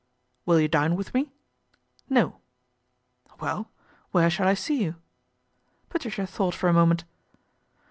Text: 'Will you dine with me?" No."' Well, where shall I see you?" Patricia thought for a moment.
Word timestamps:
'Will 0.47 0.59
you 0.59 0.67
dine 0.67 0.95
with 0.95 1.13
me?" 1.13 1.31
No."' 2.09 2.37
Well, 3.39 3.69
where 4.09 4.31
shall 4.31 4.47
I 4.47 4.55
see 4.55 4.81
you?" 4.83 4.95
Patricia 5.91 6.25
thought 6.25 6.55
for 6.55 6.67
a 6.67 6.73
moment. 6.73 7.03